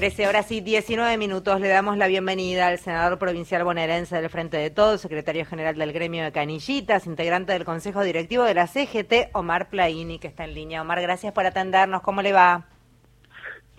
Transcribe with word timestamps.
13 0.00 0.28
horas 0.28 0.50
y 0.50 0.62
19 0.62 1.18
minutos. 1.18 1.60
Le 1.60 1.68
damos 1.68 1.98
la 1.98 2.06
bienvenida 2.06 2.68
al 2.68 2.78
senador 2.78 3.18
provincial 3.18 3.64
bonaerense 3.64 4.16
del 4.16 4.30
Frente 4.30 4.56
de 4.56 4.70
Todos, 4.70 5.02
secretario 5.02 5.44
general 5.44 5.76
del 5.76 5.92
gremio 5.92 6.24
de 6.24 6.32
Canillitas, 6.32 7.04
integrante 7.04 7.52
del 7.52 7.66
Consejo 7.66 8.02
Directivo 8.02 8.44
de 8.44 8.54
la 8.54 8.66
CGT, 8.66 9.28
Omar 9.34 9.68
Plaini, 9.68 10.18
que 10.18 10.28
está 10.28 10.44
en 10.44 10.54
línea. 10.54 10.80
Omar, 10.80 11.02
gracias 11.02 11.34
por 11.34 11.44
atendernos. 11.44 12.00
¿Cómo 12.00 12.22
le 12.22 12.32
va? 12.32 12.69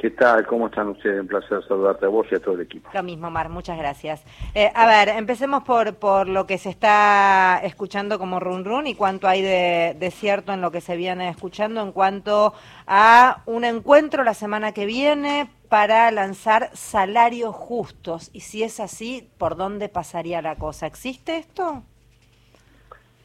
¿Qué 0.02 0.09
tal? 0.09 0.47
¿Cómo 0.47 0.65
están 0.65 0.88
ustedes? 0.88 1.21
Un 1.21 1.27
placer 1.27 1.63
saludarte 1.68 2.07
a 2.07 2.09
vos 2.09 2.25
y 2.31 2.33
a 2.33 2.39
todo 2.39 2.55
el 2.55 2.61
equipo. 2.61 2.89
Lo 2.91 3.04
mismo, 3.04 3.27
Omar, 3.27 3.50
muchas 3.50 3.77
gracias. 3.77 4.23
Eh, 4.55 4.71
a 4.73 4.88
ver, 4.88 5.09
empecemos 5.09 5.61
por, 5.61 5.93
por 5.97 6.27
lo 6.27 6.47
que 6.47 6.57
se 6.57 6.71
está 6.71 7.61
escuchando 7.63 8.18
como 8.18 8.39
run 8.39 8.65
run 8.65 8.87
y 8.87 8.95
cuánto 8.95 9.27
hay 9.27 9.43
de, 9.43 9.95
de, 10.00 10.09
cierto 10.09 10.54
en 10.54 10.61
lo 10.61 10.71
que 10.71 10.82
se 10.82 10.97
viene 10.97 11.29
escuchando 11.29 11.83
en 11.83 11.92
cuanto 11.92 12.56
a 12.87 13.43
un 13.45 13.64
encuentro 13.64 14.23
la 14.23 14.33
semana 14.33 14.71
que 14.71 14.87
viene 14.87 15.51
para 15.69 16.09
lanzar 16.09 16.71
salarios 16.73 17.56
justos. 17.56 18.31
Y 18.33 18.39
si 18.39 18.64
es 18.64 18.79
así, 18.79 19.29
¿por 19.37 19.56
dónde 19.56 19.87
pasaría 19.87 20.42
la 20.42 20.56
cosa? 20.56 20.87
¿Existe 20.87 21.37
esto? 21.37 21.83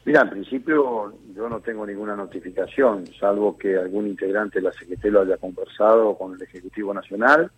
Mira, 0.07 0.21
en 0.21 0.29
principio 0.29 1.13
yo 1.35 1.49
no 1.49 1.59
tengo 1.59 1.85
ninguna 1.85 2.15
notificación, 2.15 3.05
salvo 3.19 3.57
que 3.57 3.75
algún 3.75 4.07
integrante 4.07 4.59
de 4.59 4.63
la 4.63 4.71
CGT 4.71 5.03
lo 5.07 5.19
haya 5.19 5.35
conversado 5.35 6.17
con 6.17 6.33
el 6.33 6.41
Ejecutivo 6.41 6.93
Nacional. 6.93 7.51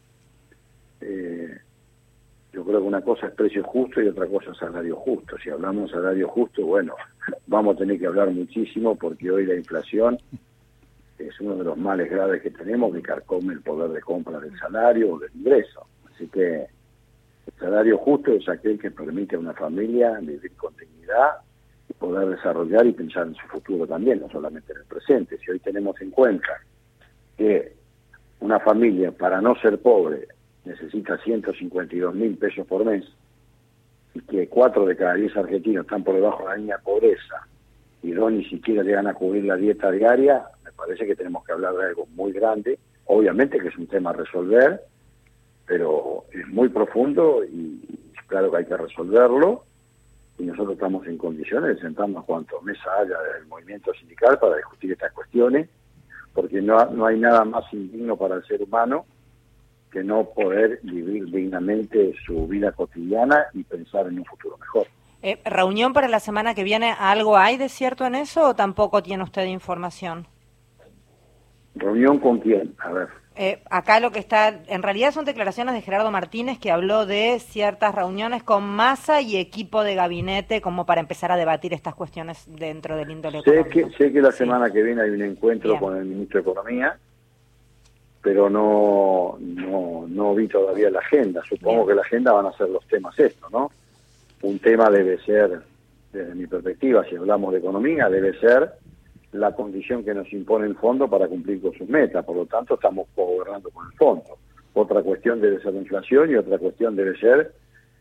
Eh, 0.99 1.55
yo 2.51 2.65
creo 2.65 2.79
que 2.79 2.87
una 2.87 3.01
cosa 3.01 3.27
es 3.27 3.33
precio 3.33 3.63
justo 3.63 4.01
y 4.01 4.07
otra 4.07 4.25
cosa 4.25 4.49
es 4.49 4.57
salario 4.57 4.95
justo. 4.95 5.37
Si 5.37 5.51
hablamos 5.51 5.91
de 5.91 5.97
salario 5.97 6.27
justo, 6.27 6.65
bueno, 6.65 6.95
vamos 7.45 7.75
a 7.75 7.77
tener 7.77 7.99
que 7.99 8.07
hablar 8.07 8.31
muchísimo 8.31 8.95
porque 8.95 9.29
hoy 9.29 9.45
la 9.45 9.53
inflación 9.53 10.17
es 11.19 11.39
uno 11.41 11.53
de 11.53 11.65
los 11.65 11.77
males 11.77 12.09
graves 12.09 12.41
que 12.41 12.49
tenemos 12.49 12.91
que 12.95 13.03
carcome 13.03 13.53
el 13.53 13.61
poder 13.61 13.91
de 13.91 14.01
compra 14.01 14.39
del 14.39 14.57
salario 14.57 15.13
o 15.13 15.19
del 15.19 15.29
ingreso. 15.35 15.85
Así 16.11 16.25
que 16.29 16.61
el 16.63 17.53
salario 17.59 17.99
justo 17.99 18.31
es 18.31 18.49
aquel 18.49 18.79
que 18.79 18.89
permite 18.89 19.35
a 19.35 19.39
una 19.39 19.53
familia 19.53 20.17
vivir 20.19 20.53
con 20.53 20.75
dignidad 20.75 21.47
poder 21.93 22.29
desarrollar 22.29 22.85
y 22.85 22.93
pensar 22.93 23.27
en 23.27 23.35
su 23.35 23.47
futuro 23.47 23.87
también, 23.87 24.19
no 24.19 24.29
solamente 24.29 24.71
en 24.73 24.79
el 24.79 24.85
presente. 24.85 25.37
Si 25.37 25.51
hoy 25.51 25.59
tenemos 25.59 25.99
en 26.01 26.11
cuenta 26.11 26.61
que 27.37 27.73
una 28.39 28.59
familia 28.59 29.11
para 29.11 29.41
no 29.41 29.55
ser 29.55 29.79
pobre 29.79 30.27
necesita 30.65 31.17
152 31.17 32.15
mil 32.15 32.37
pesos 32.37 32.65
por 32.67 32.85
mes 32.85 33.05
y 34.13 34.21
que 34.21 34.47
cuatro 34.47 34.85
de 34.85 34.95
cada 34.95 35.15
diez 35.15 35.35
argentinos 35.35 35.85
están 35.85 36.03
por 36.03 36.15
debajo 36.15 36.43
de 36.43 36.49
la 36.49 36.57
línea 36.57 36.77
pobreza 36.77 37.47
y 38.01 38.11
dos 38.11 38.31
ni 38.31 38.45
siquiera 38.45 38.83
llegan 38.83 39.07
a 39.07 39.13
cubrir 39.13 39.43
la 39.43 39.55
dieta 39.55 39.91
diaria, 39.91 40.43
me 40.63 40.71
parece 40.71 41.05
que 41.05 41.15
tenemos 41.15 41.43
que 41.43 41.51
hablar 41.51 41.75
de 41.75 41.85
algo 41.85 42.07
muy 42.15 42.31
grande. 42.31 42.79
Obviamente 43.05 43.59
que 43.59 43.67
es 43.67 43.77
un 43.77 43.87
tema 43.87 44.11
a 44.11 44.13
resolver, 44.13 44.81
pero 45.65 46.25
es 46.31 46.47
muy 46.47 46.69
profundo 46.69 47.43
y 47.43 47.81
claro 48.27 48.51
que 48.51 48.57
hay 48.57 48.65
que 48.65 48.77
resolverlo 48.77 49.63
y 50.39 50.43
nosotros 50.43 50.73
estamos 50.73 51.05
en 51.05 51.17
condiciones 51.17 51.75
de 51.75 51.81
sentarnos 51.81 52.23
cuanto 52.25 52.61
mesa 52.61 52.89
haya 52.99 53.17
del 53.33 53.45
movimiento 53.47 53.91
sindical 53.93 54.39
para 54.39 54.55
discutir 54.55 54.93
estas 54.93 55.11
cuestiones, 55.11 55.69
porque 56.33 56.61
no, 56.61 56.85
no 56.85 57.05
hay 57.05 57.19
nada 57.19 57.43
más 57.43 57.71
indigno 57.73 58.15
para 58.15 58.35
el 58.35 58.45
ser 58.45 58.63
humano 58.63 59.05
que 59.91 60.03
no 60.03 60.23
poder 60.23 60.79
vivir 60.83 61.25
dignamente 61.25 62.13
su 62.25 62.47
vida 62.47 62.71
cotidiana 62.71 63.47
y 63.53 63.63
pensar 63.63 64.07
en 64.07 64.19
un 64.19 64.25
futuro 64.25 64.57
mejor. 64.57 64.87
Eh, 65.21 65.41
¿Reunión 65.43 65.91
para 65.91 66.07
la 66.07 66.19
semana 66.19 66.55
que 66.55 66.63
viene? 66.63 66.93
¿Algo 66.97 67.37
hay 67.37 67.57
de 67.57 67.67
cierto 67.67 68.05
en 68.05 68.15
eso 68.15 68.49
o 68.49 68.55
tampoco 68.55 69.03
tiene 69.03 69.23
usted 69.23 69.45
información? 69.45 70.27
¿Reunión 71.75 72.19
con 72.19 72.39
quién? 72.39 72.75
A 72.79 72.91
ver. 72.91 73.07
Eh, 73.41 73.63
acá 73.69 74.01
lo 74.01 74.11
que 74.11 74.19
está, 74.19 74.49
en 74.67 74.83
realidad 74.83 75.13
son 75.13 75.23
declaraciones 75.23 75.73
de 75.73 75.81
Gerardo 75.81 76.11
Martínez 76.11 76.59
que 76.59 76.71
habló 76.71 77.05
de 77.05 77.39
ciertas 77.39 77.95
reuniones 77.95 78.43
con 78.43 78.65
masa 78.65 79.21
y 79.21 79.37
equipo 79.37 79.81
de 79.81 79.95
gabinete 79.95 80.59
como 80.59 80.85
para 80.85 80.99
empezar 80.99 81.31
a 81.31 81.37
debatir 81.37 81.73
estas 81.73 81.95
cuestiones 81.95 82.43
dentro 82.47 82.97
del 82.97 83.11
índole 83.11 83.41
sé 83.43 83.63
Que, 83.69 83.89
sé 83.91 84.11
que 84.11 84.21
la 84.21 84.33
semana 84.33 84.69
que 84.69 84.83
viene 84.83 85.03
hay 85.03 85.11
un 85.11 85.21
encuentro 85.21 85.79
con 85.79 85.95
el 85.95 86.03
ministro 86.03 86.41
de 86.41 86.51
Economía, 86.51 86.97
pero 88.21 88.49
no, 88.49 89.37
no, 89.39 90.05
no 90.05 90.35
vi 90.35 90.49
todavía 90.49 90.89
la 90.89 90.99
agenda. 90.99 91.41
Supongo 91.47 91.87
que 91.87 91.95
la 91.95 92.01
agenda 92.01 92.33
van 92.33 92.47
a 92.47 92.51
ser 92.57 92.67
los 92.67 92.85
temas 92.87 93.17
estos, 93.17 93.49
¿no? 93.53 93.71
Un 94.41 94.59
tema 94.59 94.89
debe 94.89 95.17
ser, 95.19 95.61
desde 96.11 96.35
mi 96.35 96.45
perspectiva, 96.45 97.05
si 97.05 97.15
hablamos 97.15 97.53
de 97.53 97.59
economía, 97.59 98.09
debe 98.09 98.37
ser 98.37 98.73
la 99.31 99.53
condición 99.55 100.03
que 100.03 100.13
nos 100.13 100.31
impone 100.33 100.65
el 100.67 100.75
fondo 100.75 101.09
para 101.09 101.27
cumplir 101.27 101.61
con 101.61 101.73
sus 101.73 101.87
metas. 101.87 102.25
Por 102.25 102.35
lo 102.35 102.45
tanto, 102.45 102.75
estamos 102.75 103.07
gobernando 103.15 103.69
con 103.69 103.85
el 103.85 103.93
fondo. 103.93 104.37
Otra 104.73 105.01
cuestión 105.01 105.41
debe 105.41 105.61
ser 105.61 105.73
la 105.73 105.81
inflación 105.81 106.31
y 106.31 106.35
otra 106.35 106.57
cuestión 106.57 106.95
debe 106.95 107.17
ser 107.19 107.53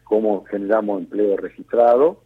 cómo 0.04 0.44
generamos 0.44 1.00
empleo 1.00 1.36
registrado, 1.36 2.20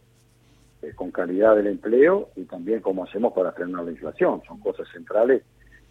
eh, 0.81 0.91
con 0.95 1.11
calidad 1.11 1.55
del 1.55 1.67
empleo 1.67 2.29
y 2.35 2.43
también 2.43 2.79
cómo 2.81 3.03
hacemos 3.03 3.33
para 3.33 3.51
frenar 3.51 3.83
la 3.85 3.91
inflación. 3.91 4.41
Son 4.47 4.59
cosas 4.59 4.87
centrales 4.93 5.43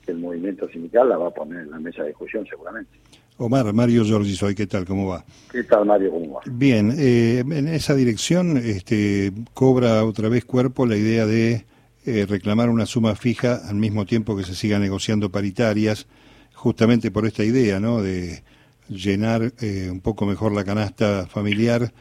que 0.04 0.12
el 0.12 0.18
movimiento 0.18 0.68
sindical 0.68 1.08
la 1.08 1.16
va 1.16 1.28
a 1.28 1.30
poner 1.30 1.60
en 1.60 1.70
la 1.70 1.78
mesa 1.78 2.02
de 2.02 2.08
discusión 2.08 2.46
seguramente. 2.46 2.90
Omar, 3.38 3.72
Mario 3.72 4.04
Giorgi 4.04 4.34
soy, 4.34 4.54
¿qué 4.54 4.66
tal? 4.66 4.84
¿Cómo 4.84 5.08
va? 5.08 5.24
¿Qué 5.50 5.64
tal, 5.64 5.84
Mario? 5.86 6.10
¿Cómo 6.10 6.34
va? 6.34 6.40
Bien, 6.46 6.92
eh, 6.98 7.40
en 7.40 7.68
esa 7.68 7.94
dirección 7.94 8.56
este, 8.56 9.32
cobra 9.54 10.04
otra 10.04 10.28
vez 10.28 10.44
cuerpo 10.44 10.86
la 10.86 10.96
idea 10.96 11.26
de 11.26 11.64
eh, 12.04 12.26
reclamar 12.28 12.68
una 12.68 12.86
suma 12.86 13.14
fija 13.14 13.60
al 13.68 13.76
mismo 13.76 14.06
tiempo 14.06 14.36
que 14.36 14.42
se 14.42 14.54
siga 14.54 14.78
negociando 14.78 15.30
paritarias, 15.30 16.08
justamente 16.54 17.10
por 17.10 17.26
esta 17.26 17.44
idea, 17.44 17.78
¿no? 17.78 18.02
De 18.02 18.42
llenar 18.88 19.52
eh, 19.60 19.88
un 19.90 20.00
poco 20.00 20.26
mejor 20.26 20.52
la 20.52 20.64
canasta 20.64 21.26
familiar 21.26 21.92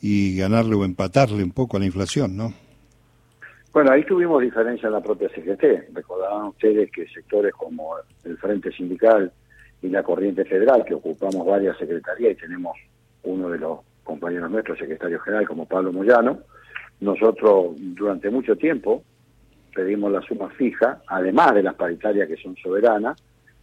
y 0.00 0.36
ganarle 0.38 0.74
o 0.76 0.84
empatarle 0.84 1.44
un 1.44 1.52
poco 1.52 1.76
a 1.76 1.80
la 1.80 1.86
inflación, 1.86 2.36
¿no? 2.36 2.54
Bueno, 3.72 3.92
ahí 3.92 4.04
tuvimos 4.04 4.42
diferencia 4.42 4.86
en 4.86 4.94
la 4.94 5.00
propia 5.00 5.28
CGT. 5.28 5.94
Recordaban 5.94 6.46
ustedes 6.46 6.90
que 6.90 7.06
sectores 7.06 7.52
como 7.52 7.96
el 8.24 8.36
Frente 8.38 8.72
Sindical 8.72 9.30
y 9.82 9.88
la 9.88 10.02
Corriente 10.02 10.44
Federal, 10.44 10.84
que 10.84 10.94
ocupamos 10.94 11.46
varias 11.46 11.78
secretarías 11.78 12.32
y 12.32 12.40
tenemos 12.40 12.76
uno 13.22 13.48
de 13.50 13.58
los 13.58 13.80
compañeros 14.02 14.50
nuestros, 14.50 14.78
secretario 14.78 15.20
general, 15.20 15.46
como 15.46 15.66
Pablo 15.66 15.92
Moyano, 15.92 16.40
nosotros 17.00 17.74
durante 17.76 18.28
mucho 18.30 18.56
tiempo 18.56 19.04
pedimos 19.70 20.12
la 20.12 20.20
suma 20.22 20.50
fija, 20.50 21.00
además 21.06 21.54
de 21.54 21.62
las 21.62 21.74
paritarias 21.74 22.28
que 22.28 22.36
son 22.36 22.56
soberanas, 22.56 23.16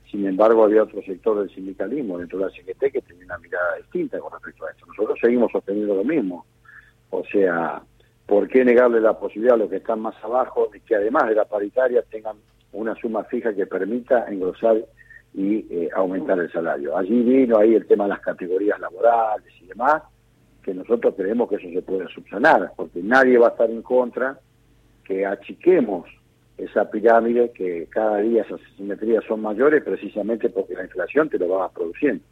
sin 0.10 0.26
embargo 0.26 0.64
había 0.64 0.84
otro 0.84 1.02
sector 1.02 1.40
del 1.40 1.54
sindicalismo 1.54 2.18
dentro 2.18 2.40
de 2.40 2.46
la 2.46 2.52
CGT 2.52 2.92
que 2.92 3.02
tenía 3.02 3.26
una 3.26 3.38
mirada 3.38 3.76
distinta 3.78 4.20
con 4.20 4.32
respecto 4.32 4.66
a 4.66 4.72
esto. 4.72 4.86
Nosotros 4.86 5.20
seguimos 5.22 5.52
sosteniendo 5.52 5.96
lo 5.96 6.04
mismo, 6.04 6.46
o 7.10 7.24
sea, 7.26 7.82
¿por 8.26 8.48
qué 8.48 8.64
negarle 8.64 9.02
la 9.02 9.18
posibilidad 9.20 9.56
a 9.56 9.58
los 9.58 9.70
que 9.70 9.78
están 9.78 10.00
más 10.00 10.16
abajo 10.24 10.70
de 10.72 10.80
que 10.82 10.96
además 10.96 11.28
de 11.28 11.36
la 11.36 11.46
paritaria 11.46 12.02
tengan 12.04 12.38
una 12.74 12.96
suma 12.96 13.24
fija 13.26 13.54
que 13.54 13.66
permita 13.66 14.26
engrosar 14.28 14.78
y 15.34 15.66
eh, 15.70 15.90
aumentar 15.96 16.40
el 16.40 16.52
salario? 16.52 16.98
Allí 16.98 17.22
vino 17.24 17.58
ahí 17.58 17.76
el 17.76 17.88
tema 17.88 18.06
de 18.06 18.12
las 18.12 18.22
categorías 18.22 18.80
laborales 18.80 19.54
y 19.62 19.68
demás, 19.68 20.04
que 20.64 20.74
nosotros 20.74 21.16
creemos 21.16 21.50
que 21.50 21.56
eso 21.56 21.70
se 21.70 21.82
puede 21.82 22.08
subsanar, 22.10 22.74
porque 22.76 23.02
nadie 23.02 23.38
va 23.38 23.48
a 23.48 23.52
estar 23.52 23.70
en 23.70 23.82
contra 23.82 24.38
que 25.08 25.26
achiquemos 25.26 26.06
esa 26.58 26.90
pirámide 26.90 27.52
que 27.52 27.88
cada 27.90 28.18
día 28.18 28.42
esas 28.42 28.60
asimetrías 28.74 29.24
son 29.28 29.42
mayores 29.42 29.84
precisamente 29.84 30.50
porque 30.50 30.74
la 30.74 30.84
inflación 30.84 31.30
te 31.30 31.38
lo 31.38 31.50
va 31.50 31.72
produciendo. 31.72 32.24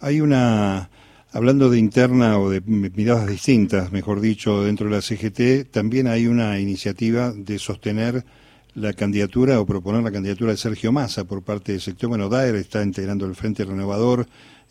Hay 0.00 0.20
una, 0.20 0.88
hablando 1.32 1.70
de 1.70 1.78
interna 1.78 2.38
o 2.38 2.50
de 2.50 2.60
miradas 2.62 3.28
distintas, 3.28 3.92
mejor 3.92 4.20
dicho, 4.20 4.64
dentro 4.64 4.88
de 4.88 4.96
la 4.96 5.02
CGT, 5.02 5.70
también 5.70 6.08
hay 6.08 6.26
una 6.26 6.58
iniciativa 6.58 7.32
de 7.32 7.58
sostener 7.58 8.24
la 8.74 8.94
candidatura 8.94 9.60
o 9.60 9.66
proponer 9.66 10.02
la 10.02 10.10
candidatura 10.10 10.52
de 10.52 10.56
Sergio 10.56 10.90
Massa 10.90 11.24
por 11.24 11.42
parte 11.42 11.72
del 11.72 11.80
sector. 11.80 12.08
Bueno, 12.08 12.30
Daer 12.30 12.54
está 12.56 12.82
integrando 12.82 13.26
el 13.26 13.34
Frente 13.34 13.64
Renovador, 13.64 14.26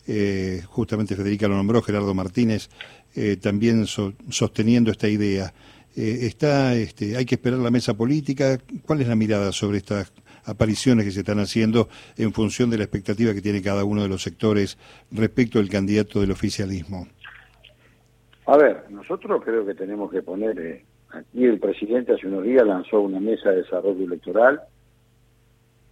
eh, 0.06 0.62
justamente 0.66 1.14
Federica 1.14 1.46
lo 1.46 1.54
nombró, 1.54 1.80
Gerardo 1.80 2.12
Martínez, 2.12 2.68
eh, 3.14 3.36
también 3.40 3.86
sosteniendo 3.86 4.90
esta 4.90 5.08
idea. 5.08 5.52
Eh, 5.94 6.26
está, 6.26 6.74
este, 6.74 7.16
hay 7.16 7.26
que 7.26 7.34
esperar 7.34 7.58
la 7.58 7.70
mesa 7.70 7.94
política. 7.94 8.58
¿Cuál 8.86 9.02
es 9.02 9.08
la 9.08 9.16
mirada 9.16 9.52
sobre 9.52 9.78
estas 9.78 10.12
apariciones 10.44 11.04
que 11.04 11.10
se 11.10 11.20
están 11.20 11.38
haciendo 11.38 11.88
en 12.16 12.32
función 12.32 12.70
de 12.70 12.78
la 12.78 12.84
expectativa 12.84 13.34
que 13.34 13.42
tiene 13.42 13.62
cada 13.62 13.84
uno 13.84 14.02
de 14.02 14.08
los 14.08 14.22
sectores 14.22 14.78
respecto 15.10 15.58
al 15.58 15.68
candidato 15.68 16.20
del 16.20 16.30
oficialismo? 16.30 17.06
A 18.46 18.56
ver, 18.56 18.90
nosotros 18.90 19.42
creo 19.44 19.64
que 19.64 19.74
tenemos 19.74 20.10
que 20.10 20.22
poner, 20.22 20.58
eh, 20.58 20.84
aquí 21.10 21.44
el 21.44 21.60
presidente 21.60 22.14
hace 22.14 22.26
unos 22.26 22.44
días 22.44 22.66
lanzó 22.66 23.00
una 23.00 23.20
mesa 23.20 23.50
de 23.50 23.56
desarrollo 23.56 24.04
electoral, 24.04 24.60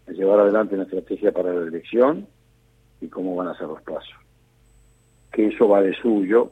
a 0.09 0.13
llevar 0.13 0.41
adelante 0.41 0.75
una 0.75 0.85
estrategia 0.85 1.31
para 1.31 1.53
la 1.53 1.69
elección 1.69 2.27
y 3.01 3.09
cómo 3.09 3.37
van 3.37 3.49
a 3.49 3.57
ser 3.57 3.69
los 3.69 3.83
pasos. 3.83 4.15
Que 5.31 5.47
eso 5.47 5.69
va 5.69 5.83
de 5.83 5.95
suyo, 5.95 6.51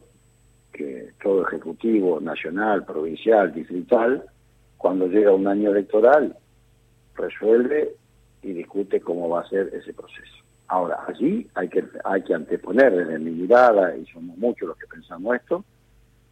que 0.78 1.10
todo 1.20 1.42
ejecutivo 1.42 2.20
nacional, 2.20 2.84
provincial, 2.84 3.52
distrital, 3.52 4.22
cuando 4.76 5.08
llega 5.08 5.34
un 5.34 5.48
año 5.48 5.72
electoral, 5.72 6.36
resuelve 7.16 7.96
y 8.42 8.52
discute 8.52 9.00
cómo 9.00 9.28
va 9.28 9.40
a 9.40 9.48
ser 9.48 9.74
ese 9.74 9.92
proceso. 9.92 10.36
Ahora, 10.68 11.00
allí 11.08 11.48
hay 11.54 11.68
que, 11.68 11.84
hay 12.04 12.22
que 12.22 12.32
anteponer 12.32 12.94
desde 12.94 13.18
mi 13.18 13.32
mirada, 13.32 13.96
y 13.96 14.06
somos 14.06 14.38
muchos 14.38 14.68
los 14.68 14.78
que 14.78 14.86
pensamos 14.86 15.34
esto, 15.34 15.64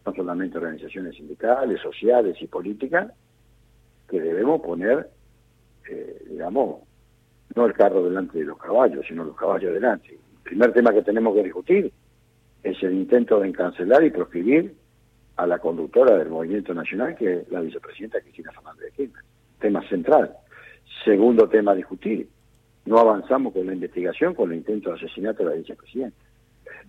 no 0.05 0.13
solamente 0.13 0.57
organizaciones 0.57 1.15
sindicales, 1.17 1.81
sociales 1.81 2.37
y 2.39 2.47
políticas, 2.47 3.11
que 4.07 4.21
debemos 4.21 4.61
poner, 4.61 5.09
eh, 5.89 6.23
digamos, 6.29 6.83
no 7.53 7.65
el 7.65 7.73
carro 7.73 8.05
delante 8.05 8.39
de 8.39 8.45
los 8.45 8.57
caballos, 8.57 9.05
sino 9.05 9.25
los 9.25 9.35
caballos 9.35 9.73
delante. 9.73 10.11
El 10.11 10.43
primer 10.43 10.71
tema 10.71 10.93
que 10.93 11.01
tenemos 11.01 11.35
que 11.35 11.43
discutir 11.43 11.91
es 12.69 12.83
el 12.83 12.93
intento 12.93 13.39
de 13.39 13.47
encancelar 13.47 14.03
y 14.03 14.11
proscribir 14.11 14.75
a 15.37 15.47
la 15.47 15.59
conductora 15.59 16.17
del 16.17 16.29
movimiento 16.29 16.73
nacional, 16.73 17.15
que 17.15 17.33
es 17.33 17.51
la 17.51 17.61
vicepresidenta 17.61 18.19
Cristina 18.21 18.51
Fernández 18.51 18.85
de 18.85 18.91
Kirchner. 18.91 19.23
Tema 19.59 19.87
central. 19.87 20.35
Segundo 21.05 21.47
tema 21.47 21.71
a 21.71 21.75
discutir, 21.75 22.27
no 22.85 22.99
avanzamos 22.99 23.53
con 23.53 23.67
la 23.67 23.73
investigación 23.73 24.33
con 24.33 24.51
el 24.51 24.57
intento 24.57 24.89
de 24.89 24.95
asesinato 24.95 25.43
de 25.43 25.49
la 25.49 25.55
vicepresidenta. 25.55 26.17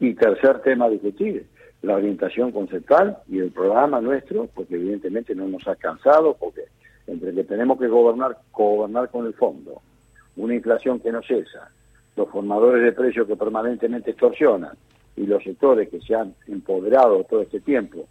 Y 0.01 0.15
tercer 0.15 0.61
tema 0.61 0.87
a 0.87 0.91
discutir, 0.91 1.47
la 1.83 1.95
orientación 1.95 2.51
conceptual 2.51 3.19
y 3.29 3.39
el 3.39 3.51
programa 3.51 4.01
nuestro, 4.01 4.49
porque 4.55 4.75
evidentemente 4.75 5.35
no 5.35 5.47
nos 5.47 5.67
ha 5.69 5.73
alcanzado, 5.73 6.37
porque 6.39 6.63
entre 7.07 7.33
que 7.35 7.45
tenemos 7.45 7.79
que 7.79 7.87
gobernar, 7.87 8.39
gobernar 8.53 9.11
con 9.11 9.27
el 9.27 9.35
fondo, 9.35 9.81
una 10.37 10.55
inflación 10.55 11.01
que 11.01 11.13
no 11.13 11.23
cesa, 11.23 11.71
los 12.17 12.29
formadores 12.29 12.83
de 12.83 12.93
precios 12.93 13.27
que 13.27 13.37
permanentemente 13.37 14.11
extorsionan 14.11 14.77
y 15.19 15.27
los 15.27 15.43
sectores 15.43 15.89
que 15.89 16.01
se 16.01 16.15
han 16.15 16.35
empoderado 16.47 17.25
todo 17.25 17.43
este 17.43 17.61
tiempo 17.61 18.07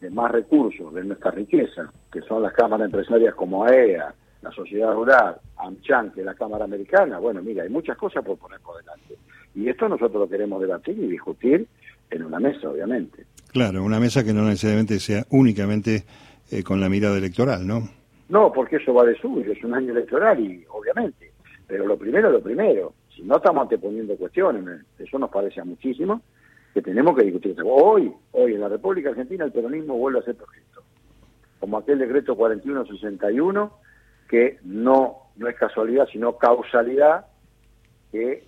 de 0.00 0.10
más 0.10 0.30
recursos 0.30 0.94
de 0.94 1.04
nuestra 1.04 1.30
riqueza, 1.32 1.92
que 2.10 2.22
son 2.22 2.42
las 2.42 2.52
cámaras 2.52 2.86
empresarias 2.86 3.34
como 3.34 3.64
AEA, 3.64 4.14
la 4.42 4.50
sociedad 4.50 4.92
rural, 4.92 5.36
AmCham, 5.56 6.12
que 6.12 6.20
es 6.20 6.26
la 6.26 6.34
Cámara 6.34 6.64
Americana, 6.64 7.18
bueno, 7.18 7.42
mira, 7.42 7.62
hay 7.62 7.68
muchas 7.68 7.96
cosas 7.96 8.24
por 8.24 8.38
poner 8.38 8.60
por 8.60 8.76
delante. 8.78 9.16
Y 9.54 9.68
esto 9.68 9.88
nosotros 9.88 10.22
lo 10.22 10.28
queremos 10.28 10.60
debatir 10.60 10.98
y 10.98 11.06
discutir 11.06 11.66
en 12.10 12.24
una 12.24 12.40
mesa, 12.40 12.68
obviamente. 12.68 13.24
Claro, 13.52 13.84
una 13.84 14.00
mesa 14.00 14.24
que 14.24 14.32
no 14.32 14.42
necesariamente 14.42 14.98
sea 14.98 15.24
únicamente 15.30 16.04
eh, 16.50 16.62
con 16.62 16.80
la 16.80 16.88
mirada 16.88 17.18
electoral, 17.18 17.66
¿no? 17.66 17.88
No, 18.28 18.52
porque 18.52 18.76
eso 18.76 18.94
va 18.94 19.04
de 19.04 19.16
suyo, 19.18 19.52
es 19.52 19.62
un 19.62 19.74
año 19.74 19.92
electoral 19.92 20.40
y 20.40 20.64
obviamente. 20.70 21.32
Pero 21.66 21.86
lo 21.86 21.96
primero 21.96 22.28
es 22.28 22.34
lo 22.34 22.40
primero. 22.40 22.94
Si 23.14 23.22
no 23.22 23.36
estamos 23.36 23.62
anteponiendo 23.62 24.16
cuestiones, 24.16 24.80
eso 24.98 25.18
nos 25.18 25.30
parece 25.30 25.62
muchísimo, 25.62 26.22
que 26.72 26.82
tenemos 26.82 27.16
que 27.16 27.24
discutir. 27.24 27.56
Hoy, 27.64 28.12
hoy 28.32 28.54
en 28.54 28.60
la 28.60 28.68
República 28.68 29.10
Argentina 29.10 29.44
el 29.44 29.52
peronismo 29.52 29.96
vuelve 29.96 30.20
a 30.20 30.22
ser 30.22 30.36
proyecto. 30.36 30.82
Como 31.60 31.78
aquel 31.78 31.98
decreto 31.98 32.34
4161, 32.34 33.72
que 34.28 34.58
no, 34.64 35.18
no 35.36 35.48
es 35.48 35.56
casualidad, 35.56 36.08
sino 36.10 36.36
causalidad, 36.38 37.26
que 38.10 38.44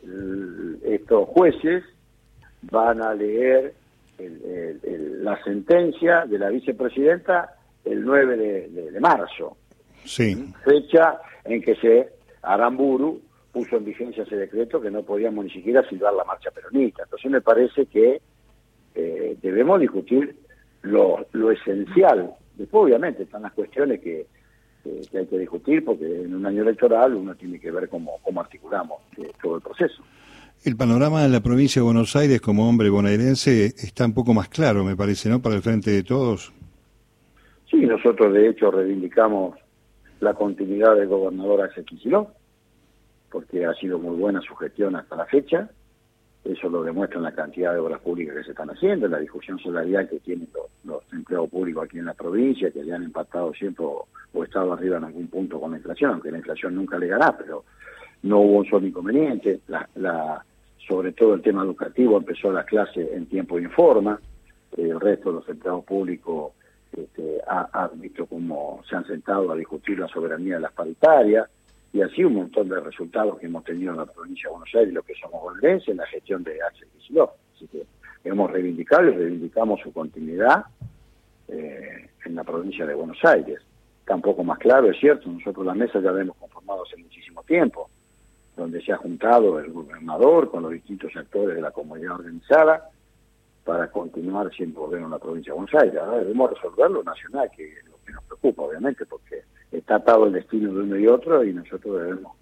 estos 0.84 1.28
jueces 1.28 1.84
van 2.62 3.02
a 3.02 3.14
leer 3.14 3.74
la 4.18 5.42
sentencia 5.42 6.24
de 6.26 6.38
la 6.38 6.50
vicepresidenta 6.50 7.56
el 7.84 8.04
9 8.04 8.36
de, 8.36 9.00
marzo. 9.00 9.56
Sí. 10.04 10.52
Fecha 10.64 11.20
en 11.44 11.62
que 11.62 11.74
se 11.76 12.08
Aramburu 12.42 13.20
puso 13.54 13.76
en 13.76 13.84
vigencia 13.84 14.24
ese 14.24 14.36
decreto 14.36 14.80
que 14.80 14.90
no 14.90 15.04
podíamos 15.04 15.44
ni 15.44 15.50
siquiera 15.52 15.88
silbar 15.88 16.12
la 16.12 16.24
marcha 16.24 16.50
peronista. 16.50 17.04
Entonces 17.04 17.30
me 17.30 17.40
parece 17.40 17.86
que 17.86 18.20
eh, 18.96 19.36
debemos 19.40 19.80
discutir 19.80 20.34
lo, 20.82 21.24
lo 21.32 21.52
esencial. 21.52 22.34
Después 22.56 22.84
obviamente 22.86 23.22
están 23.22 23.42
las 23.42 23.52
cuestiones 23.52 24.00
que, 24.00 24.26
que, 24.82 25.18
hay 25.18 25.26
que 25.26 25.38
discutir 25.38 25.84
porque 25.84 26.04
en 26.04 26.34
un 26.34 26.44
año 26.44 26.62
electoral 26.62 27.14
uno 27.14 27.36
tiene 27.36 27.60
que 27.60 27.70
ver 27.70 27.88
cómo, 27.88 28.18
cómo 28.22 28.40
articulamos 28.40 29.00
eh, 29.18 29.30
todo 29.40 29.56
el 29.56 29.62
proceso. 29.62 30.02
El 30.64 30.76
panorama 30.76 31.22
de 31.22 31.28
la 31.28 31.40
provincia 31.40 31.80
de 31.80 31.84
Buenos 31.84 32.16
Aires 32.16 32.40
como 32.40 32.68
hombre 32.68 32.90
bonaerense 32.90 33.66
está 33.66 34.04
un 34.04 34.14
poco 34.14 34.34
más 34.34 34.48
claro, 34.48 34.82
me 34.82 34.96
parece, 34.96 35.28
¿no? 35.28 35.40
Para 35.40 35.54
el 35.54 35.62
frente 35.62 35.92
de 35.92 36.02
todos. 36.02 36.52
Sí, 37.70 37.76
nosotros 37.86 38.32
de 38.32 38.48
hecho 38.48 38.72
reivindicamos 38.72 39.58
la 40.20 40.34
continuidad 40.34 40.96
del 40.96 41.06
gobernador 41.06 41.62
Axel 41.62 41.84
Kicillof, 41.84 42.28
porque 43.34 43.66
ha 43.66 43.74
sido 43.74 43.98
muy 43.98 44.14
buena 44.16 44.40
su 44.42 44.54
gestión 44.54 44.94
hasta 44.94 45.16
la 45.16 45.26
fecha. 45.26 45.68
Eso 46.44 46.68
lo 46.68 46.84
demuestra 46.84 47.18
en 47.18 47.24
la 47.24 47.32
cantidad 47.32 47.72
de 47.72 47.80
obras 47.80 48.00
públicas 48.00 48.36
que 48.36 48.44
se 48.44 48.50
están 48.52 48.70
haciendo, 48.70 49.06
en 49.06 49.12
la 49.12 49.18
discusión 49.18 49.58
salarial 49.58 50.08
que 50.08 50.20
tienen 50.20 50.48
los, 50.84 51.02
empleados 51.12 51.50
públicos 51.50 51.84
aquí 51.84 51.98
en 51.98 52.04
la 52.04 52.14
provincia, 52.14 52.70
que 52.70 52.84
le 52.84 52.92
han 52.92 53.02
empatado 53.02 53.52
siempre 53.52 53.84
o, 53.84 54.06
estado 54.44 54.72
arriba 54.72 54.98
en 54.98 55.04
algún 55.04 55.26
punto 55.26 55.60
con 55.60 55.72
la 55.72 55.78
inflación, 55.78 56.12
aunque 56.12 56.30
la 56.30 56.38
inflación 56.38 56.76
nunca 56.76 56.96
le 56.96 57.08
ganará, 57.08 57.36
pero 57.36 57.64
no 58.22 58.38
hubo 58.38 58.58
un 58.58 58.66
solo 58.66 58.86
inconveniente. 58.86 59.62
La, 59.66 59.88
la, 59.96 60.44
sobre 60.86 61.10
todo 61.10 61.34
el 61.34 61.42
tema 61.42 61.64
educativo, 61.64 62.16
empezó 62.16 62.52
la 62.52 62.64
clase 62.64 63.16
en 63.16 63.26
tiempo 63.26 63.58
y 63.58 63.64
en 63.64 63.70
forma, 63.72 64.20
el 64.76 65.00
resto 65.00 65.30
de 65.30 65.40
los 65.40 65.48
empleados 65.48 65.84
públicos 65.84 66.52
este, 66.96 67.40
ha, 67.48 67.90
visto 67.94 68.26
cómo 68.26 68.80
se 68.88 68.94
han 68.94 69.04
sentado 69.08 69.50
a 69.50 69.56
discutir 69.56 69.98
la 69.98 70.06
soberanía 70.06 70.54
de 70.54 70.60
las 70.60 70.72
paritarias, 70.72 71.48
y 71.94 72.02
así 72.02 72.24
un 72.24 72.34
montón 72.34 72.68
de 72.68 72.80
resultados 72.80 73.38
que 73.38 73.46
hemos 73.46 73.62
tenido 73.62 73.92
en 73.92 73.98
la 73.98 74.06
provincia 74.06 74.48
de 74.48 74.50
Buenos 74.50 74.74
Aires, 74.74 74.92
lo 74.92 75.02
que 75.04 75.14
somos 75.14 75.40
bonaerenses, 75.40 75.90
en 75.90 75.98
la 75.98 76.06
gestión 76.08 76.42
de 76.42 76.60
Axel 76.60 76.88
Kicillof. 76.88 77.30
Así 77.54 77.68
que 77.68 77.86
hemos 78.24 78.50
reivindicado 78.50 79.04
y 79.04 79.12
reivindicamos 79.12 79.80
su 79.80 79.92
continuidad 79.92 80.64
eh, 81.46 82.10
en 82.24 82.34
la 82.34 82.42
provincia 82.42 82.84
de 82.84 82.94
Buenos 82.94 83.24
Aires. 83.24 83.60
Tampoco 84.04 84.42
más 84.42 84.58
claro, 84.58 84.90
es 84.90 84.98
cierto, 84.98 85.30
nosotros 85.30 85.64
la 85.64 85.74
mesa 85.74 86.00
ya 86.00 86.10
la 86.10 86.20
hemos 86.20 86.36
conformado 86.36 86.82
hace 86.82 86.96
muchísimo 86.96 87.44
tiempo 87.44 87.88
donde 88.56 88.82
se 88.82 88.92
ha 88.92 88.96
juntado 88.96 89.60
el 89.60 89.72
gobernador 89.72 90.50
con 90.50 90.64
los 90.64 90.72
distintos 90.72 91.14
actores 91.14 91.54
de 91.54 91.62
la 91.62 91.70
comunidad 91.70 92.16
organizada 92.16 92.90
para 93.64 93.88
continuar 93.88 94.52
siendo 94.52 94.80
gobierno 94.80 95.06
en 95.06 95.12
la 95.12 95.18
provincia 95.20 95.52
de 95.52 95.60
Buenos 95.60 95.80
Aires. 95.80 95.96
Ahora 96.00 96.18
debemos 96.18 96.50
resolver 96.50 96.90
lo 96.90 97.04
nacional, 97.04 97.48
que 97.56 97.72
es 97.72 97.84
lo 97.84 97.96
que 98.04 98.12
nos 98.12 98.24
preocupa, 98.24 98.62
obviamente, 98.62 99.06
porque 99.06 99.44
está 99.76 99.96
atado 99.96 100.26
el 100.26 100.32
destino 100.32 100.72
de 100.72 100.80
uno 100.80 100.96
y 100.96 101.06
otro 101.06 101.44
y 101.44 101.52
nosotros 101.52 102.00
debemos, 102.00 102.36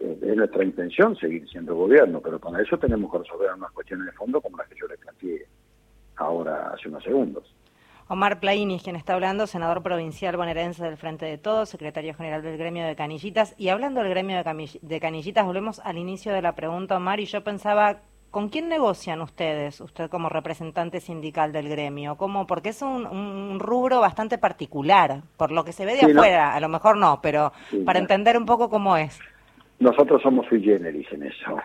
eh, 0.00 0.18
es 0.22 0.36
nuestra 0.36 0.64
intención 0.64 1.16
seguir 1.16 1.48
siendo 1.48 1.74
gobierno, 1.74 2.20
pero 2.20 2.38
para 2.38 2.62
eso 2.62 2.78
tenemos 2.78 3.12
que 3.12 3.18
resolver 3.18 3.50
unas 3.54 3.70
cuestiones 3.72 4.06
de 4.06 4.12
fondo 4.12 4.40
como 4.40 4.56
las 4.56 4.68
que 4.68 4.76
yo 4.80 4.86
le 4.86 4.96
planteé 4.98 5.46
ahora 6.16 6.70
hace 6.74 6.88
unos 6.88 7.02
segundos. 7.02 7.54
Omar 8.12 8.40
Plaini 8.40 8.80
quien 8.80 8.96
está 8.96 9.14
hablando, 9.14 9.46
senador 9.46 9.84
provincial 9.84 10.36
bonaerense 10.36 10.82
del 10.82 10.96
Frente 10.96 11.26
de 11.26 11.38
Todos, 11.38 11.68
secretario 11.68 12.12
general 12.12 12.42
del 12.42 12.58
gremio 12.58 12.84
de 12.84 12.96
Canillitas. 12.96 13.54
Y 13.56 13.68
hablando 13.68 14.00
del 14.00 14.10
gremio 14.10 14.42
de, 14.82 15.00
Canillitas, 15.00 15.46
volvemos 15.46 15.78
al 15.78 15.96
inicio 15.96 16.32
de 16.32 16.42
la 16.42 16.56
pregunta, 16.56 16.96
Omar, 16.96 17.20
y 17.20 17.26
yo 17.26 17.44
pensaba, 17.44 18.00
¿con 18.30 18.48
quién 18.48 18.68
negocian 18.68 19.20
ustedes, 19.20 19.80
usted 19.80 20.08
como 20.08 20.28
representante 20.28 21.00
sindical 21.00 21.52
del 21.52 21.68
gremio? 21.68 22.16
¿Cómo? 22.16 22.46
Porque 22.46 22.70
es 22.70 22.82
un, 22.82 23.58
rubro 23.60 24.00
bastante 24.00 24.38
particular, 24.38 25.22
por 25.36 25.50
lo 25.50 25.64
que 25.64 25.72
se 25.72 25.84
ve 25.84 25.96
de 25.96 26.10
afuera, 26.12 26.54
a 26.54 26.60
lo 26.60 26.68
mejor 26.68 26.96
no, 26.96 27.20
pero 27.22 27.52
para 27.84 27.98
entender 27.98 28.36
un 28.36 28.46
poco 28.46 28.70
cómo 28.70 28.96
es. 28.96 29.18
Nosotros 29.78 30.22
somos 30.22 30.46
sui 30.46 30.62
generis 30.62 31.10
en 31.12 31.24
eso. 31.24 31.58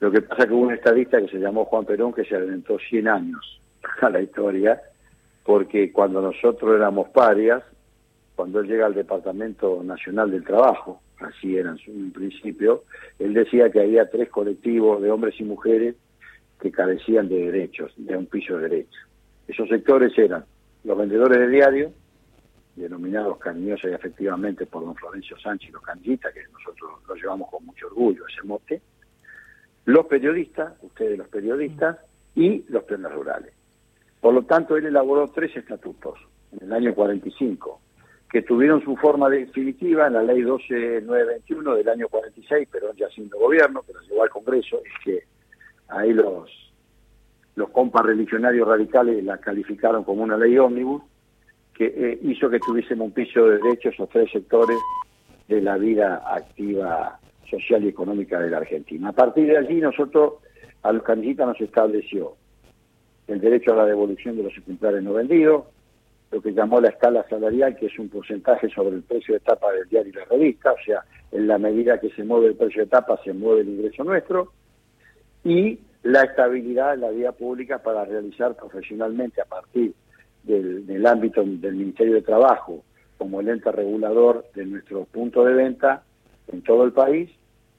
Lo 0.00 0.10
que 0.10 0.20
pasa 0.20 0.42
es 0.42 0.48
que 0.48 0.54
hubo 0.54 0.62
un 0.62 0.74
estadista 0.74 1.20
que 1.20 1.28
se 1.28 1.38
llamó 1.38 1.64
Juan 1.64 1.84
Perón 1.84 2.12
que 2.12 2.24
se 2.24 2.36
adelantó 2.36 2.78
100 2.78 3.08
años 3.08 3.60
a 4.02 4.10
la 4.10 4.20
historia 4.20 4.80
porque 5.44 5.92
cuando 5.92 6.20
nosotros 6.20 6.74
éramos 6.74 7.08
parias, 7.10 7.62
cuando 8.34 8.60
él 8.60 8.66
llega 8.66 8.86
al 8.86 8.94
Departamento 8.94 9.80
Nacional 9.84 10.30
del 10.32 10.44
Trabajo, 10.44 11.00
así 11.20 11.56
era 11.56 11.74
en 11.86 11.96
un 11.96 12.12
principio, 12.12 12.84
él 13.18 13.34
decía 13.34 13.70
que 13.70 13.80
había 13.80 14.10
tres 14.10 14.28
colectivos 14.28 15.00
de 15.02 15.10
hombres 15.10 15.34
y 15.38 15.44
mujeres 15.44 15.96
que 16.60 16.70
carecían 16.70 17.28
de 17.28 17.50
derechos, 17.50 17.92
de 17.96 18.16
un 18.16 18.26
piso 18.26 18.56
de 18.56 18.68
derechos. 18.68 19.02
Esos 19.48 19.68
sectores 19.68 20.16
eran 20.18 20.44
los 20.84 20.98
vendedores 20.98 21.38
de 21.38 21.48
diario, 21.48 21.92
denominados 22.74 23.38
cariñosos 23.38 23.90
y 23.90 23.94
efectivamente 23.94 24.66
por 24.66 24.84
don 24.84 24.94
Florencio 24.94 25.38
Sánchez, 25.38 25.72
los 25.72 25.82
canillitas, 25.82 26.32
que 26.32 26.42
nosotros 26.52 26.90
lo 27.08 27.14
llevamos 27.14 27.50
con 27.50 27.64
mucho 27.64 27.86
orgullo 27.86 28.26
ese 28.26 28.46
mote, 28.46 28.82
los 29.86 30.06
periodistas, 30.06 30.74
ustedes 30.82 31.16
los 31.16 31.28
periodistas, 31.28 31.98
y 32.36 32.64
los 32.68 32.84
plenos 32.84 33.12
rurales. 33.12 33.52
Por 34.20 34.34
lo 34.34 34.42
tanto, 34.42 34.76
él 34.76 34.86
elaboró 34.86 35.26
tres 35.28 35.56
estatutos 35.56 36.18
en 36.52 36.66
el 36.66 36.72
año 36.72 36.94
45, 36.94 37.80
que 38.36 38.42
tuvieron 38.42 38.84
su 38.84 38.94
forma 38.96 39.30
definitiva 39.30 40.08
en 40.08 40.12
la 40.12 40.22
ley 40.22 40.42
12921 40.42 41.74
del 41.76 41.88
año 41.88 42.06
46, 42.06 42.68
pero 42.70 42.92
ya 42.92 43.08
siendo 43.08 43.38
gobierno, 43.38 43.80
que 43.80 43.94
nos 43.94 44.06
llevó 44.06 44.24
al 44.24 44.28
Congreso, 44.28 44.82
es 44.84 44.92
que 45.02 45.22
ahí 45.88 46.12
los, 46.12 46.50
los 47.54 47.70
compas 47.70 48.04
religionarios 48.04 48.68
radicales 48.68 49.24
la 49.24 49.38
calificaron 49.38 50.04
como 50.04 50.22
una 50.22 50.36
ley 50.36 50.58
ómnibus, 50.58 51.02
que 51.72 51.86
eh, 51.86 52.18
hizo 52.24 52.50
que 52.50 52.58
tuviésemos 52.58 53.06
un 53.06 53.12
piso 53.14 53.42
de 53.46 53.56
derechos 53.56 53.98
a 54.00 54.06
tres 54.06 54.30
sectores 54.30 54.76
de 55.48 55.62
la 55.62 55.78
vida 55.78 56.22
activa 56.30 57.18
social 57.48 57.84
y 57.84 57.88
económica 57.88 58.38
de 58.38 58.50
la 58.50 58.58
Argentina. 58.58 59.08
A 59.08 59.12
partir 59.12 59.46
de 59.46 59.56
allí 59.56 59.80
nosotros, 59.80 60.34
a 60.82 60.92
los 60.92 61.02
candidatos 61.04 61.54
nos 61.54 61.60
estableció 61.62 62.34
el 63.28 63.40
derecho 63.40 63.72
a 63.72 63.76
la 63.76 63.86
devolución 63.86 64.36
de 64.36 64.42
los 64.42 64.52
ejemplares 64.58 65.02
no 65.02 65.14
vendidos, 65.14 65.64
lo 66.36 66.42
que 66.42 66.52
llamó 66.52 66.82
la 66.82 66.90
escala 66.90 67.26
salarial, 67.30 67.74
que 67.76 67.86
es 67.86 67.98
un 67.98 68.10
porcentaje 68.10 68.68
sobre 68.68 68.96
el 68.96 69.02
precio 69.02 69.32
de 69.32 69.40
tapa 69.40 69.72
del 69.72 69.88
diario 69.88 70.12
y 70.12 70.16
la 70.16 70.24
revista, 70.26 70.72
o 70.72 70.76
sea, 70.84 71.02
en 71.32 71.46
la 71.46 71.56
medida 71.56 71.98
que 71.98 72.10
se 72.10 72.24
mueve 72.24 72.48
el 72.48 72.56
precio 72.56 72.82
de 72.82 72.90
tapa 72.90 73.18
se 73.24 73.32
mueve 73.32 73.62
el 73.62 73.70
ingreso 73.70 74.04
nuestro, 74.04 74.52
y 75.44 75.78
la 76.02 76.24
estabilidad 76.24 76.92
en 76.92 77.00
la 77.00 77.10
vía 77.10 77.32
pública 77.32 77.78
para 77.78 78.04
realizar 78.04 78.54
profesionalmente 78.54 79.40
a 79.40 79.46
partir 79.46 79.94
del, 80.42 81.06
ámbito 81.06 81.42
del 81.42 81.74
Ministerio 81.74 82.12
de 82.12 82.22
Trabajo 82.22 82.84
como 83.16 83.40
el 83.40 83.48
ente 83.48 83.72
regulador 83.72 84.44
de 84.54 84.66
nuestro 84.66 85.06
punto 85.06 85.42
de 85.42 85.54
venta 85.54 86.02
en 86.52 86.60
todo 86.60 86.84
el 86.84 86.92
país, 86.92 87.30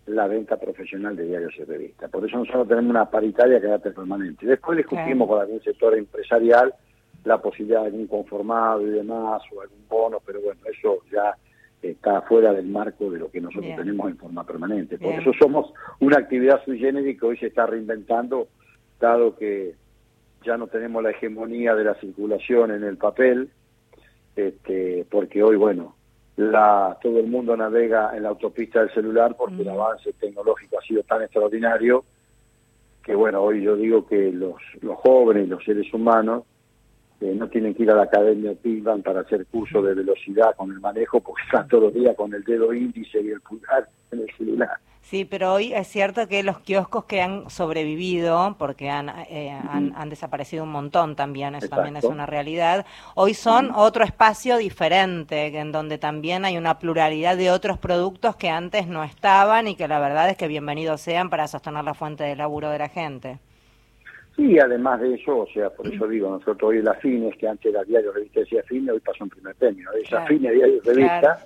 la 0.08 0.26
venta 0.26 0.58
profesional 0.58 1.16
de 1.16 1.26
diarios 1.26 1.54
y 1.60 1.64
revistas. 1.64 2.10
Por 2.10 2.26
eso 2.26 2.38
nosotros 2.40 2.68
tenemos 2.68 2.90
una 2.90 3.06
paritaria 3.06 3.62
que 3.62 3.68
date 3.68 3.92
permanente. 3.92 4.48
Después 4.48 4.78
discutimos 4.78 5.28
con 5.28 5.42
algún 5.42 5.62
sector 5.62 5.96
empresarial 5.96 6.74
la 7.28 7.42
posibilidad 7.42 7.82
de 7.82 7.88
algún 7.88 8.08
conformado 8.08 8.82
y 8.82 8.90
demás, 8.90 9.42
o 9.54 9.62
algún 9.62 9.86
bono, 9.90 10.22
pero 10.26 10.40
bueno, 10.42 10.62
eso 10.72 11.04
ya 11.12 11.36
está 11.82 12.22
fuera 12.22 12.54
del 12.54 12.68
marco 12.68 13.12
de 13.12 13.20
lo 13.20 13.30
que 13.30 13.42
nosotros 13.42 13.76
tenemos 13.76 14.10
en 14.10 14.18
forma 14.18 14.46
permanente. 14.46 14.98
Por 14.98 15.14
eso 15.14 15.32
somos 15.38 15.72
una 16.00 16.18
actividad 16.18 16.64
sui 16.64 16.80
generis 16.80 17.20
que 17.20 17.26
hoy 17.26 17.38
se 17.38 17.48
está 17.48 17.66
reinventando, 17.66 18.48
dado 19.00 19.36
que 19.36 19.76
ya 20.44 20.58
no 20.58 20.68
tenemos 20.68 21.04
la 21.04 21.12
hegemonía 21.12 21.76
de 21.76 21.84
la 21.84 21.96
circulación 21.96 22.72
en 22.72 22.84
el 22.84 22.98
papel, 22.98 23.50
este, 24.36 25.06
porque 25.10 25.44
hoy, 25.44 25.58
bueno, 25.58 25.96
la, 26.38 26.98
todo 27.02 27.20
el 27.20 27.28
mundo 27.28 27.58
navega 27.58 28.16
en 28.16 28.24
la 28.24 28.30
autopista 28.30 28.80
del 28.80 28.94
celular 28.94 29.36
porque 29.38 29.62
el 29.62 29.70
avance 29.70 30.14
tecnológico 30.14 30.80
ha 30.80 30.84
sido 30.84 31.04
tan 31.04 31.24
extraordinario 31.24 32.06
que, 33.04 33.16
bueno, 33.16 33.42
hoy 33.42 33.64
yo 33.64 33.76
digo 33.76 34.06
que 34.06 34.32
los, 34.32 34.56
los 34.82 34.98
jóvenes, 34.98 35.50
los 35.50 35.64
seres 35.64 35.92
humanos, 35.94 36.44
eh, 37.20 37.34
no 37.36 37.48
tienen 37.50 37.74
que 37.74 37.84
ir 37.84 37.92
a 37.92 37.96
la 37.96 38.04
academia 38.04 38.54
Pilban 38.54 39.02
para 39.02 39.22
hacer 39.22 39.46
curso 39.48 39.82
de 39.82 39.96
velocidad 39.96 40.56
con 40.56 40.72
el 40.72 40.80
manejo 40.80 41.20
porque 41.20 41.44
están 41.44 41.68
todos 41.68 41.86
los 41.86 41.94
días 41.94 42.16
con 42.16 42.34
el 42.34 42.44
dedo 42.44 42.74
índice 42.74 43.22
y 43.22 43.30
el 43.30 43.42
pulgar 43.42 43.90
en 44.12 44.20
el 44.20 44.30
celular. 44.38 44.78
Sí, 45.02 45.24
pero 45.24 45.54
hoy 45.54 45.74
es 45.74 45.88
cierto 45.88 46.28
que 46.28 46.44
los 46.44 46.60
kioscos 46.60 47.06
que 47.06 47.22
han 47.22 47.50
sobrevivido, 47.50 48.58
porque 48.60 48.90
han, 48.90 49.08
eh, 49.30 49.50
han, 49.50 50.10
desaparecido 50.10 50.66
un 50.66 50.72
montón 50.72 51.16
también, 51.16 51.56
eso 51.56 51.70
también 51.70 51.96
es 51.96 52.04
una 52.04 52.26
realidad, 52.26 52.86
hoy 53.16 53.34
son 53.34 53.72
otro 53.74 54.04
espacio 54.04 54.58
diferente, 54.58 55.58
en 55.58 55.72
donde 55.72 55.98
también 55.98 56.44
hay 56.44 56.58
una 56.58 56.78
pluralidad 56.78 57.38
de 57.38 57.52
otros 57.52 57.78
productos 57.78 58.36
que 58.36 58.50
antes 58.50 58.88
no 58.88 59.06
estaban 59.06 59.70
y 59.70 59.76
que 59.76 59.88
la 59.88 60.00
verdad 60.00 60.30
es 60.30 60.36
que 60.36 60.50
bienvenidos 60.50 61.00
sean 61.00 61.30
para 61.30 61.48
sostener 61.48 61.86
la 61.86 61.94
fuente 61.94 62.26
de 62.26 62.36
laburo 62.36 62.70
de 62.70 62.80
la 62.80 62.90
gente. 62.90 63.40
Sí, 64.38 64.60
además 64.60 65.02
de 65.02 65.16
eso, 65.16 65.40
o 65.40 65.48
sea, 65.48 65.72
por 65.72 65.92
eso 65.92 66.08
digo, 66.08 66.30
nosotros 66.30 66.70
hoy 66.70 66.84
la 66.84 66.94
FINES, 66.94 67.36
que 67.38 67.48
antes 67.48 67.74
era 67.74 67.84
diario 67.84 68.12
revista 68.12 68.42
decía 68.42 68.62
FINE, 68.62 68.92
hoy 68.92 69.00
pasó 69.00 69.24
un 69.24 69.32
primer 69.32 69.56
premio. 69.56 69.92
Es 69.94 70.08
claro, 70.08 70.28
FINE, 70.28 70.52
diario 70.52 70.82
revista, 70.86 71.40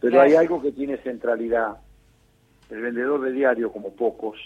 pero 0.00 0.20
hay 0.20 0.34
algo 0.34 0.62
que 0.62 0.70
tiene 0.70 0.98
centralidad. 0.98 1.76
El 2.70 2.80
vendedor 2.80 3.22
de 3.22 3.32
diario, 3.32 3.72
como 3.72 3.92
pocos, 3.92 4.38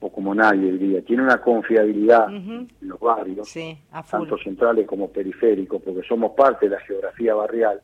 o 0.00 0.10
como 0.10 0.34
nadie 0.34 0.72
diría, 0.72 1.02
tiene 1.02 1.22
una 1.22 1.38
confiabilidad 1.38 2.34
en 2.34 2.68
los 2.80 2.98
barrios, 2.98 3.52
tanto 4.10 4.38
centrales 4.38 4.86
como 4.86 5.10
periféricos, 5.10 5.82
porque 5.82 6.02
somos 6.08 6.32
parte 6.32 6.66
de 6.66 6.76
la 6.76 6.80
geografía 6.80 7.34
barrial, 7.34 7.82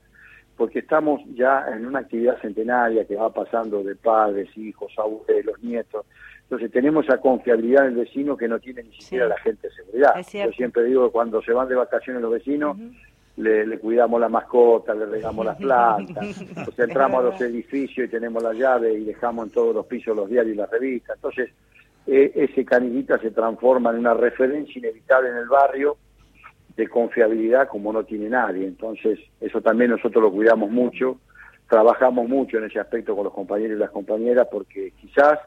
porque 0.56 0.78
estamos 0.78 1.20
ya 1.34 1.66
en 1.70 1.84
una 1.84 1.98
actividad 1.98 2.40
centenaria 2.40 3.04
que 3.04 3.16
va 3.16 3.30
pasando 3.30 3.82
de 3.82 3.94
padres, 3.94 4.56
hijos, 4.56 4.90
abuelos, 4.96 5.62
nietos, 5.62 6.06
entonces 6.44 6.70
tenemos 6.70 7.06
esa 7.06 7.18
confiabilidad 7.18 7.84
del 7.84 7.94
vecino 7.94 8.36
que 8.36 8.46
no 8.46 8.58
tiene 8.58 8.82
ni 8.82 8.92
siquiera 8.92 9.26
la 9.26 9.38
gente 9.38 9.68
de 9.68 9.74
seguridad. 9.74 10.14
Yo 10.16 10.52
siempre 10.52 10.84
digo 10.84 11.06
que 11.06 11.12
cuando 11.12 11.42
se 11.42 11.52
van 11.52 11.68
de 11.68 11.74
vacaciones 11.74 12.20
los 12.20 12.30
vecinos, 12.30 12.76
le, 13.36 13.78
cuidamos 13.78 14.20
la 14.20 14.28
mascota, 14.28 14.94
le 14.94 15.06
regamos 15.06 15.44
las 15.44 15.56
plantas, 15.56 16.44
pues 16.64 16.78
entramos 16.78 17.20
a 17.20 17.30
los 17.30 17.40
edificios 17.40 18.06
y 18.06 18.10
tenemos 18.10 18.42
la 18.42 18.52
llave 18.52 18.92
y 18.92 19.04
dejamos 19.04 19.46
en 19.46 19.52
todos 19.52 19.74
los 19.74 19.86
pisos 19.86 20.14
los 20.14 20.28
diarios 20.28 20.54
y 20.54 20.58
las 20.58 20.70
revistas. 20.70 21.16
Entonces 21.16 21.50
e, 22.06 22.30
ese 22.34 22.64
canillita 22.64 23.18
se 23.18 23.30
transforma 23.30 23.90
en 23.90 23.98
una 23.98 24.14
referencia 24.14 24.78
inevitable 24.78 25.30
en 25.30 25.36
el 25.36 25.48
barrio 25.48 25.96
de 26.76 26.88
confiabilidad 26.88 27.68
como 27.68 27.92
no 27.92 28.04
tiene 28.04 28.28
nadie. 28.28 28.66
Entonces 28.66 29.18
eso 29.40 29.62
también 29.62 29.90
nosotros 29.90 30.22
lo 30.22 30.30
cuidamos 30.30 30.70
mucho, 30.70 31.18
trabajamos 31.68 32.28
mucho 32.28 32.58
en 32.58 32.64
ese 32.64 32.78
aspecto 32.78 33.16
con 33.16 33.24
los 33.24 33.32
compañeros 33.32 33.76
y 33.76 33.80
las 33.80 33.90
compañeras 33.90 34.46
porque 34.50 34.92
quizás 35.00 35.38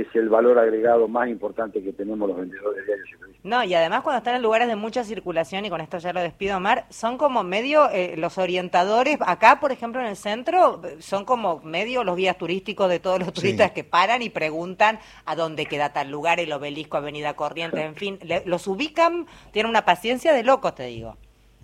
es 0.00 0.06
el 0.14 0.28
valor 0.28 0.58
agregado 0.58 1.08
más 1.08 1.28
importante 1.28 1.82
que 1.82 1.92
tenemos 1.92 2.28
los 2.28 2.36
vendedores 2.36 2.76
de 2.78 2.84
diarios 2.84 3.08
y 3.08 3.14
revistas. 3.14 3.44
No, 3.44 3.62
y 3.62 3.74
además 3.74 4.02
cuando 4.02 4.18
están 4.18 4.34
en 4.34 4.42
lugares 4.42 4.68
de 4.68 4.76
mucha 4.76 5.04
circulación, 5.04 5.64
y 5.64 5.70
con 5.70 5.80
esto 5.80 5.98
ya 5.98 6.12
lo 6.12 6.20
despido, 6.20 6.56
Omar, 6.56 6.86
son 6.90 7.18
como 7.18 7.44
medio 7.44 7.88
eh, 7.90 8.14
los 8.16 8.38
orientadores, 8.38 9.18
acá 9.20 9.60
por 9.60 9.72
ejemplo 9.72 10.00
en 10.00 10.06
el 10.06 10.16
centro, 10.16 10.80
son 10.98 11.24
como 11.24 11.60
medio 11.60 12.04
los 12.04 12.16
guías 12.16 12.38
turísticos 12.38 12.88
de 12.88 13.00
todos 13.00 13.18
los 13.18 13.32
turistas 13.32 13.72
que 13.72 13.84
paran 13.84 14.22
y 14.22 14.30
preguntan 14.30 14.98
a 15.24 15.36
dónde 15.36 15.66
queda 15.66 15.92
tal 15.92 16.10
lugar, 16.10 16.40
el 16.40 16.52
obelisco, 16.52 16.96
Avenida 16.96 17.34
Corrientes, 17.34 17.80
en 17.80 17.94
fin, 17.94 18.18
los 18.46 18.66
ubican, 18.66 19.26
tienen 19.52 19.70
una 19.70 19.84
paciencia 19.84 20.32
de 20.32 20.42
locos, 20.42 20.74
te 20.74 20.84
digo. 20.84 21.16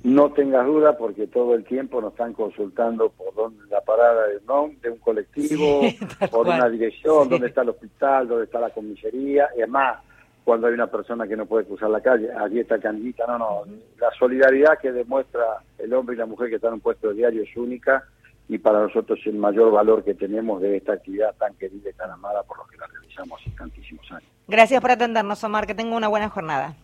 No 0.02 0.32
tengas 0.32 0.66
duda 0.66 0.96
porque 0.96 1.26
todo 1.26 1.54
el 1.54 1.64
tiempo 1.64 2.00
nos 2.00 2.12
están 2.12 2.32
consultando 2.32 3.10
por 3.10 3.34
dónde 3.34 3.64
la 3.70 3.82
parada 3.82 4.28
de, 4.28 4.40
de 4.80 4.90
un 4.90 4.98
colectivo, 4.98 5.82
por 6.30 6.46
una 6.46 6.68
dirección, 6.68 7.28
dónde 7.28 7.48
está 7.48 7.62
el 7.62 7.70
hospital, 7.70 8.28
dónde 8.28 8.44
está 8.44 8.60
la 8.60 8.70
comisaría, 8.70 9.48
y 9.56 9.60
además 9.60 9.98
cuando 10.42 10.66
hay 10.66 10.74
una 10.74 10.86
persona 10.86 11.28
que 11.28 11.36
no 11.36 11.46
puede 11.46 11.66
cruzar 11.66 11.90
la 11.90 12.00
calle, 12.00 12.30
allí 12.32 12.60
está 12.60 12.78
Candita, 12.78 13.26
no, 13.26 13.38
no, 13.38 13.62
la 14.00 14.10
solidaridad 14.18 14.78
que 14.80 14.90
demuestra 14.90 15.44
el 15.78 15.92
hombre 15.92 16.14
y 16.14 16.18
la 16.18 16.26
mujer 16.26 16.48
que 16.48 16.56
están 16.56 16.70
en 16.70 16.74
un 16.74 16.80
puesto 16.80 17.08
de 17.08 17.14
diario 17.14 17.42
es 17.42 17.56
única 17.56 18.04
y 18.48 18.58
para 18.58 18.80
nosotros 18.80 19.18
es 19.20 19.26
el 19.26 19.36
mayor 19.36 19.70
valor 19.70 20.02
que 20.02 20.14
tenemos 20.14 20.60
de 20.60 20.78
esta 20.78 20.94
actividad 20.94 21.34
tan 21.36 21.54
querida 21.54 21.90
y 21.90 21.92
tan 21.92 22.10
amada 22.10 22.42
por 22.42 22.58
lo 22.58 22.64
que 22.64 22.76
la 22.78 22.86
realizamos 22.88 23.40
hace 23.40 23.50
tantísimos 23.56 24.10
años. 24.10 24.28
Gracias 24.48 24.80
por 24.80 24.90
atendernos, 24.90 25.44
Omar, 25.44 25.66
que 25.66 25.74
tenga 25.74 25.94
una 25.94 26.08
buena 26.08 26.28
jornada. 26.30 26.74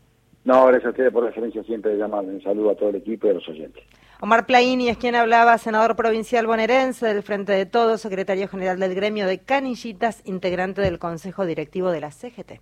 No, 0.47 0.65
gracias 0.67 0.87
a 0.87 0.91
ustedes 0.91 1.13
por 1.13 1.25
la 1.25 1.31
referencia 1.31 1.61
siempre 1.65 1.91
de 1.91 1.99
llamarme. 1.99 2.35
Un 2.35 2.41
saludo 2.41 2.71
a 2.71 2.77
todo 2.77 2.91
el 2.91 2.97
equipo 2.97 3.27
y 3.27 3.31
a 3.31 3.35
los 3.35 3.49
oyentes. 3.49 3.83
Omar 4.21 4.47
Plaini 4.47 4.89
es 4.89 4.97
quien 4.97 5.17
hablaba, 5.17 5.59
senador 5.59 5.97
provincial 5.97 6.47
bonaerense 6.47 7.05
del 7.05 7.25
Frente 7.25 7.51
de 7.51 7.67
Todos, 7.67 8.01
secretario 8.01 8.47
general 8.47 8.79
del 8.79 8.95
gremio 8.95 9.27
de 9.27 9.41
Canillitas, 9.41 10.23
integrante 10.25 10.83
del 10.83 11.01
Consejo 11.01 11.47
Directivo 11.47 11.91
de 11.91 12.01
la 12.01 12.13
CGT. 12.13 12.61